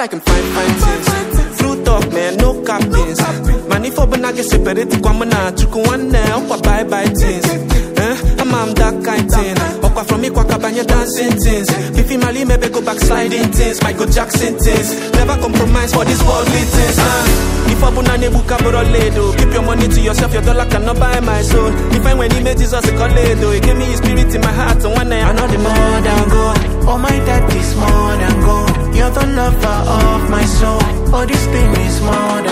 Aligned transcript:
like 0.00 0.14
I'm 0.14 0.20
fine, 0.20 0.48
fine 0.56 0.74
things. 0.80 1.58
True 1.60 1.84
talk, 1.84 2.10
man, 2.10 2.36
no 2.38 2.54
cappings. 2.64 3.20
Money 3.68 3.90
for 3.90 4.06
banana 4.06 4.42
separate 4.42 4.96
kwa 5.02 5.12
mana 5.12 5.52
chuku 5.52 5.86
one 5.86 6.10
okwa 6.10 6.56
bye 6.62 6.84
bye 6.84 7.04
things. 7.04 7.44
Eh, 8.00 8.16
I'm 8.40 8.54
am 8.54 8.72
that 8.80 8.96
kind 9.04 9.28
thing. 9.30 9.56
Okwa 9.84 10.02
from 10.08 10.22
me 10.22 10.30
kwa 10.30 10.44
kabanya 10.44 10.86
dancing 10.86 11.36
things. 11.36 11.68
Fifi 11.94 12.16
Mali 12.16 12.46
maybe 12.46 12.70
go 12.70 12.80
back 12.80 12.98
sliding 12.98 13.52
things. 13.52 13.82
Michael 13.82 14.06
Jackson 14.06 14.56
things. 14.58 14.88
Never 15.12 15.36
compromise 15.36 15.92
for 15.92 16.06
these 16.06 16.22
worldly 16.24 16.64
things. 16.72 16.96
If 17.68 17.82
abuna 17.82 18.16
nebuka 18.16 18.56
ledo, 18.56 19.36
keep 19.36 19.52
your 19.52 19.62
money 19.62 19.86
to 19.86 20.00
yourself. 20.00 20.32
Your 20.32 20.42
dollar 20.42 20.64
cannot 20.64 20.98
buy 20.98 21.20
my 21.20 21.42
soul. 21.42 21.68
If 21.92 22.06
I 22.06 22.14
when 22.14 22.30
he 22.30 22.42
made 22.42 22.56
Jesus 22.56 22.88
a 22.88 22.92
coledo, 22.92 23.52
he 23.52 23.60
gave 23.60 23.76
me 23.76 23.94
spirit 23.96 24.34
in 24.34 24.40
my 24.40 24.52
heart. 24.52 24.82
And 24.82 24.94
one 24.94 25.10
day 25.10 25.20
I 25.20 25.32
know 25.34 25.46
the 25.46 25.58
more 25.58 26.00
than 26.00 26.28
gold. 26.30 26.69
Lover 29.34 29.78
of 29.98 30.30
my 30.30 30.44
soul. 30.44 30.80
Oh, 31.12 31.24
this 31.26 31.44
thing 31.46 31.70
is 31.86 32.00
more 32.00 32.42
than 32.42 32.49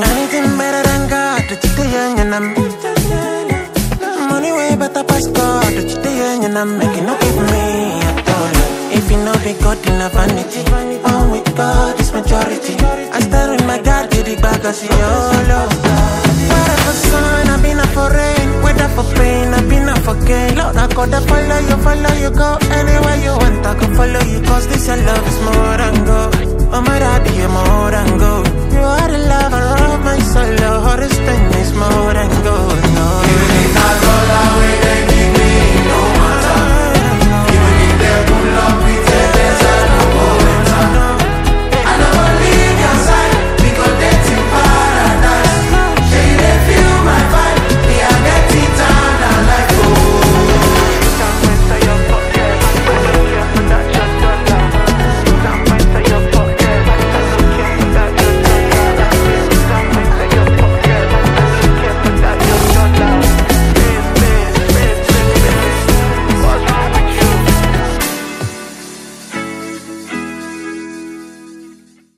anything, 0.00 0.56
better 0.56 0.82
than 0.88 1.08
God. 1.08 1.42
Cheat 1.48 1.76
the 1.76 1.84
young 1.84 2.18
and 2.20 2.34
I'm 2.34 2.54
money 4.30 4.52
way 4.52 4.74
better 4.76 5.04
pass 5.04 5.26
God. 5.28 5.68
Cheat 5.68 6.02
the 6.02 6.10
young 6.10 6.44
and 6.44 6.56
I'm 6.56 6.78
making 6.78 7.04
no 7.04 7.14
give 7.20 7.36
me 7.36 8.00
at 8.00 8.28
all. 8.32 8.52
If 8.96 9.10
you 9.10 9.18
know 9.24 9.36
be 9.44 9.52
God 9.60 9.78
in 9.86 10.00
a 10.00 10.08
vanity, 10.08 10.62
all 11.04 11.30
with 11.30 11.56
God 11.56 12.00
is 12.00 12.12
majority. 12.12 12.74
I 13.12 13.20
stand 13.20 13.52
with 13.52 13.66
my 13.66 13.78
God, 13.82 14.10
get 14.10 14.28
it 14.28 14.40
back, 14.40 14.64
see 14.74 14.88
all 14.88 15.42
love. 15.50 15.72
Weather 16.48 16.78
for 16.84 16.96
sun, 17.08 17.48
I've 17.48 17.62
been 17.62 17.78
up 17.78 17.88
for 17.92 18.08
rain. 18.08 18.48
Weather 18.62 18.88
for 18.96 19.04
pain, 19.16 19.52
I've 19.52 19.68
been 19.68 19.88
up 19.88 19.98
for 20.06 20.16
gain. 20.24 20.56
Lord, 20.56 20.76
I 20.76 20.86
gotta 20.88 21.20
follow 21.28 21.58
you, 21.68 21.76
follow 21.84 22.14
you, 22.22 22.30
go 22.30 22.56
anywhere 22.72 23.01